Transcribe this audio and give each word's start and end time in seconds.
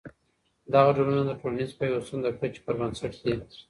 دغه 0.73 0.89
ډولونه 0.97 1.23
د 1.25 1.31
ټولنيز 1.41 1.69
پيوستون 1.79 2.19
د 2.23 2.27
کچي 2.39 2.59
پر 2.65 2.73
بنسټ 2.79 3.13
دي. 3.23 3.33